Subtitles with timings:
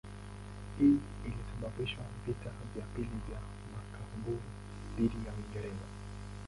[0.79, 3.39] Hii ilisababisha vita vya pili vya
[3.75, 4.41] Makaburu
[4.97, 5.85] dhidi ya Uingereza.